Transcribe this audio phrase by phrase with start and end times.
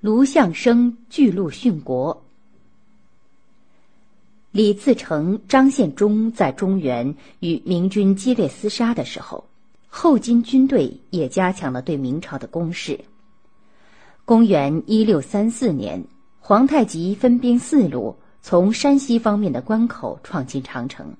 [0.00, 2.24] 卢象升巨鹿殉国。
[4.50, 9.44] 李自成、张献忠在中原与明军激烈厮杀的时候，
[9.88, 12.98] 后金军队也加强了对明朝的攻势。
[14.24, 16.02] 公元一六三四年，
[16.40, 21.14] 皇太极分兵四路，从山西方面的关口闯进长城，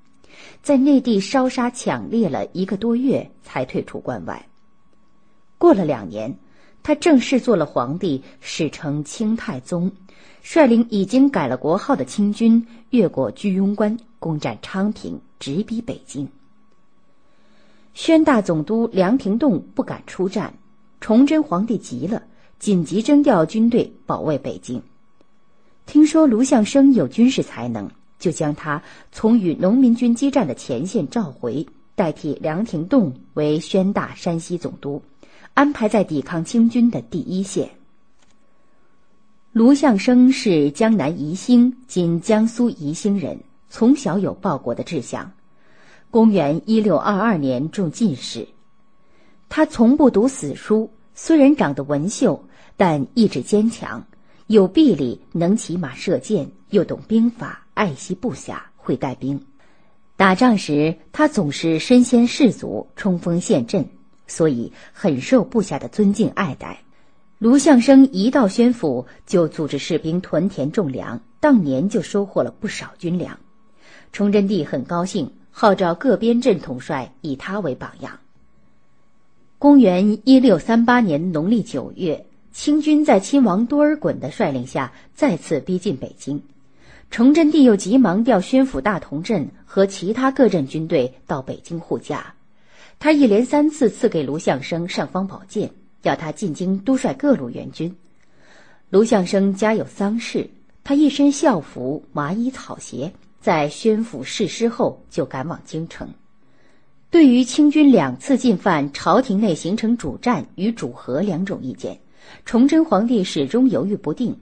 [0.62, 4.46] 在内地烧杀抢掠了一个多月，才退出关外。
[5.58, 6.34] 过了两年，
[6.82, 9.90] 他正式做了皇帝，史称清太宗。
[10.42, 16.26] 率领已经改了国号的清军越过居庸关，攻占昌平，直逼北京。
[17.92, 20.54] 宣大总督梁廷栋不敢出战，
[21.00, 22.22] 崇祯皇帝急了，
[22.58, 24.82] 紧急征调军队保卫北京。
[25.84, 35.02] 听说卢象升有军事才能，就将他从与农民军激战的前线召回，代替梁廷栋为宣大山西总督，
[35.54, 37.70] 安排在抵抗清军的第一线。
[39.52, 45.32] 卢象升是江南宜兴（今江苏宜兴）人，从小有报国的志向。
[46.10, 48.46] 公元一六二二年中进士。
[49.48, 52.44] 他从不读死书，虽然长得文秀，
[52.76, 54.06] 但意志坚强，
[54.46, 59.40] 有臂力，能骑马射箭，又懂兵法，爱惜部下，会带兵。
[60.16, 63.84] 打仗时，他总是身先士卒，冲锋陷阵，
[64.30, 66.82] 所以很受部下的尊敬爱戴。
[67.38, 73.38] 卢象升一到宣府，就组织士兵屯田种粮，当年就收获了不少军粮。
[74.12, 78.20] 崇祯帝很高兴，号召各边镇统帅以他为榜样。
[79.58, 86.42] 公元一六三八年农历九月，清军在亲王多尔衮的率领下再次逼近北京，
[87.10, 92.34] 崇祯帝又急忙调宣府大同镇和其他各镇军队到北京护驾。
[93.00, 95.68] 他一连三次赐给卢象升尚方宝剑。
[96.02, 97.94] 要他进京督率各路援军。
[98.88, 100.48] 卢象升家有丧事，
[100.82, 106.08] 他一身孝服、麻衣草鞋，在宣府誓师后就赶往京城。
[107.10, 111.98] 对于清军两次进犯，朝廷内形成主战与主和两种意见，
[112.46, 114.34] 崇祯皇帝始终犹豫不定。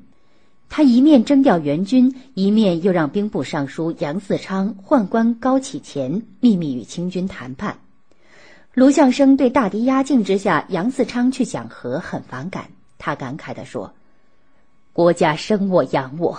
[0.68, 7.76] 他一面征调援军，一面又让兵部尚书杨嗣昌、宦官高启乾秘密与清军谈判。
[8.78, 12.70] 卢象升对大敌压境之下，杨嗣昌去讲和很反感。
[12.96, 13.92] 他感慨地说
[14.94, 16.38] ：“国家生我养我，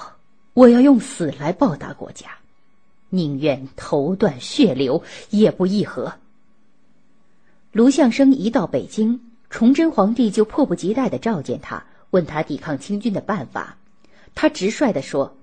[0.53, 2.29] 我要用死来报答国家，
[3.09, 6.13] 宁愿头断血流也不议和。”
[7.73, 13.75] 卢象升一到北京，崇祯皇帝就迫不及待地召见他，问他抵抗清军的办法。
[14.33, 15.35] 他直率地说：“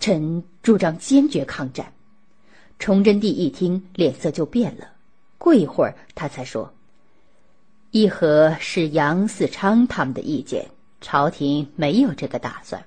[0.00, 1.92] 臣主张坚决抗战。”
[2.80, 4.86] 崇祯帝一听，脸色就变了。
[5.40, 6.70] 过一会儿，他才说
[7.92, 10.66] ：“议和是杨嗣昌他们的意见，
[11.00, 12.84] 朝廷没有这个打算。”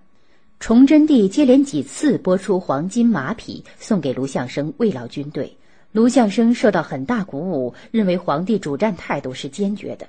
[0.61, 5.57] 崇祯帝接连几次拨出黄金马匹送给卢象升慰劳军队，
[5.91, 10.07] 卢象升受到很大鼓舞，认为皇帝主战态度是坚决的。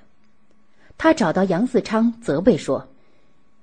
[0.99, 2.87] 他找到杨嗣昌，责备说：“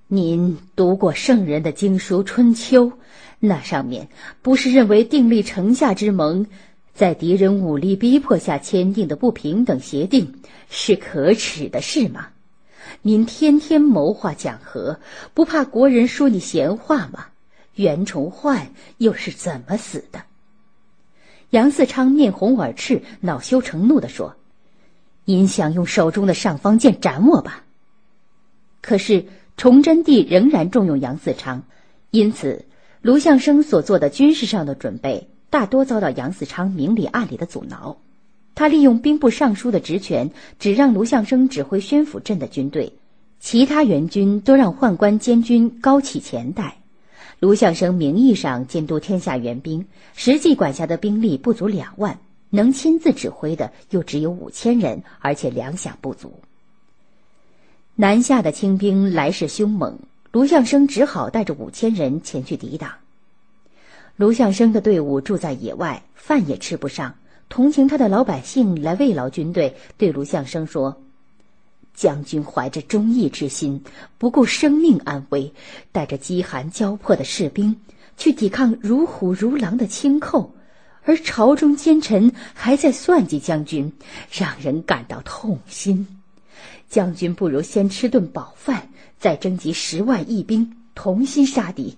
[0.09, 2.88] 您读过圣人的经书《春秋》，
[3.40, 4.09] 那上面
[4.41, 6.44] 不是认为订立城下之盟？”
[6.94, 12.28] 在敌人武力逼迫下签订的不平等协定是可耻的事吗？
[13.02, 15.00] 您天天谋划讲和，
[15.34, 17.28] 不怕国人说你闲话吗？
[17.75, 20.24] 袁崇焕又是怎么死的？
[21.50, 24.35] 杨嗣昌面红耳赤，恼羞成怒地说
[25.25, 27.63] ：“您想用手中的尚方剑斩我吧？”
[28.81, 29.25] 可是
[29.58, 31.63] 崇祯帝仍然重用杨嗣昌，
[32.09, 32.66] 因此
[33.02, 35.29] 卢象升所做的军事上的准备。
[35.52, 37.98] 大多遭到杨嗣昌明里暗里的阻挠，
[38.56, 42.94] 他利用兵部尚书的职权，只让卢象升指挥宣府镇的军队，
[43.42, 46.78] 其他援军都让宦官监军高启前带。
[47.42, 52.20] 卢象升名义上监督天下援兵，实际管辖的兵力不足两万，
[52.50, 56.32] 能亲自指挥的又只有五千人，而且粮饷不足。
[57.96, 60.00] 南下的清兵来势凶猛，
[60.32, 62.92] 卢象升只好带着五千人前去抵挡。
[64.22, 67.16] 卢象升的队伍住在野外，饭也吃不上。
[67.50, 71.02] 同情他的老百姓来慰劳军队，对卢象升说
[71.96, 73.84] ：“将军怀着忠义之心，
[74.20, 75.52] 不顾生命安危，
[75.91, 77.78] 带着饥寒交迫的士兵
[78.16, 80.53] 去抵抗如虎如狼的清寇，
[81.03, 83.91] 而朝中奸臣还在算计将军，
[84.32, 86.08] 让人感到痛心。
[86.88, 88.88] 将军不如先吃顿饱饭，
[89.18, 91.97] 再征集十万义兵。”同心杀敌，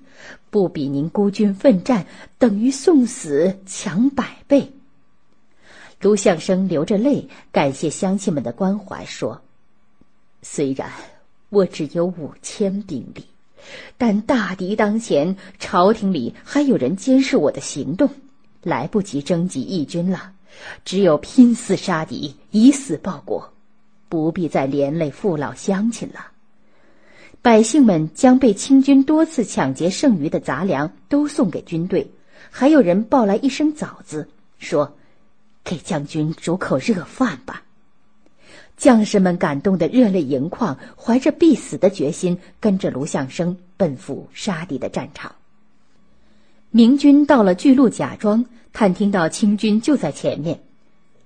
[0.49, 2.05] 不比您孤军奋战，
[2.37, 4.71] 等于送死强百倍。
[6.01, 9.41] 卢象升流着泪感谢乡亲们的关怀，说
[10.43, 10.91] ：“虽然
[11.49, 13.25] 我只有五千兵力，
[13.97, 18.09] 但大敌当前，朝廷里还有人监视我的行动，
[18.61, 20.33] 来不及征集义军了，
[20.83, 23.53] 只有拼死杀敌，以死报国，
[24.09, 26.32] 不必再连累父老乡亲了。
[27.53, 32.09] 百姓们将被清军多次抢劫剩余的杂粮都送给军队，
[32.49, 34.27] 还有人抱来一声枣子，
[34.57, 34.97] 说
[35.63, 37.61] ：“给将军煮口热饭吧。”
[38.75, 45.35] 将士们感动得热泪盈眶，怀着必死的决心，跟着卢象升奔赴杀敌的战场。
[46.71, 50.59] 明军到了巨鹿贾庄，探听到清军就在前面。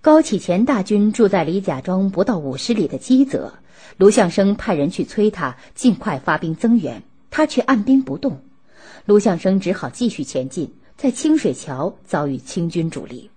[0.07, 3.51] 高启乾大军住在离贾庄不到五十里的基泽，
[3.97, 8.39] 卢象升派人去催他尽快发兵增援，他却按兵不动。
[9.03, 13.29] 卢象升只好继续前进，在清水桥遭遇清军主力。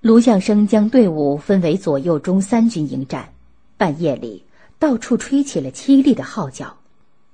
[0.00, 3.28] 卢象升将队伍分为左右中三军迎战，
[3.76, 4.44] 半夜里
[4.78, 6.78] 到处吹起了凄厉的号角。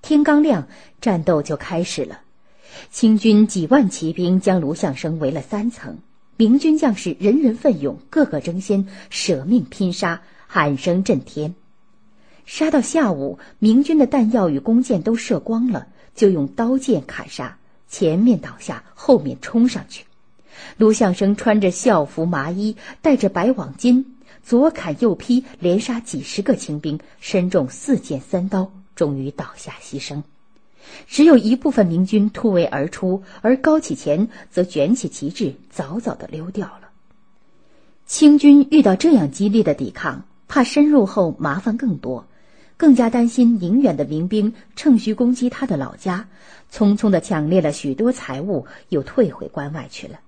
[0.01, 0.67] 天刚亮，
[0.99, 2.21] 战斗就开始了。
[2.91, 5.99] 清军几万骑兵将卢象升围了三层，
[6.39, 11.55] 明军将士人人奋勇，个个争先，舍命拼杀，喊声震天。
[12.45, 17.57] 杀到下午，明军的弹药与弓箭都射光了，就用刀剑砍杀，
[17.89, 20.05] 前面倒下，后面冲上去。
[20.77, 24.05] 卢象升穿着校服麻衣，戴着白网巾，
[24.43, 30.23] 左砍右劈，连杀几十个清兵，身中四箭三刀，终于倒下牺牲。
[31.07, 36.91] 只有一部分明军突围而出，而高启乾则卷起旗帜，早早的溜掉了。
[38.07, 42.27] 清军遇到这样激烈的抵抗，怕深入后麻烦更多，
[42.77, 46.29] 更加担心宁远的民兵趁虚攻击他的老家，
[46.73, 50.21] 匆匆的抢掠了许多财物，又退回关外去了。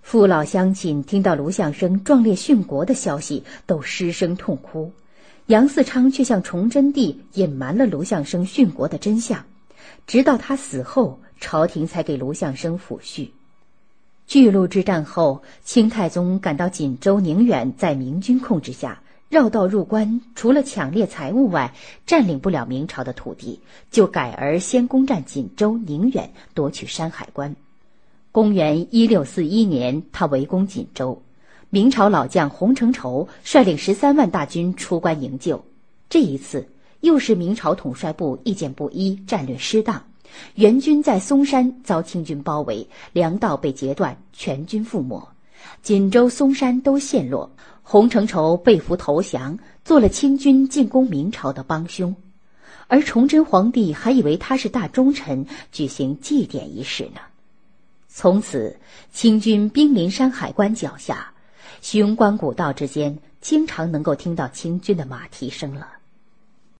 [0.00, 4.92] 父老乡亲听到卢象升壮烈殉国的消息，都失声痛哭。
[5.48, 9.42] 杨嗣昌却向崇祯帝隐瞒了卢象升殉国的真相，
[10.06, 13.30] 直到他死后，朝廷才给卢象升抚恤。
[14.26, 19.00] 巨鹿之战后，清太宗感到锦州、宁远在明军控制下，
[19.30, 21.72] 绕道入关，除了抢掠财物外，
[22.04, 23.60] 占领不了明朝的土地，
[23.90, 27.56] 就改而先攻占锦州、宁远，夺取山海关。
[28.32, 31.22] 公元一六四一年，他围攻锦州，
[31.70, 35.62] 明朝老将洪承畴率领十三万大军出关营救。
[36.08, 36.66] 这一次
[37.00, 40.02] 又是明朝统帅部意见不一，战略失当，
[40.54, 45.28] 援军在松山遭清军包围，粮道被截断，全军覆没，
[45.82, 47.50] 锦州、松山都陷落。
[47.82, 52.14] 洪承畴被俘投降，做了清军进攻明朝的帮凶，
[52.86, 57.20] 而崇祯皇帝还以为他是大忠臣，举行祭奠仪式呢。
[58.08, 58.76] 从此，
[59.12, 61.32] 清军兵临山海关脚下，
[61.80, 65.97] 雄关古道之间，经常能够听到清军的马蹄声了。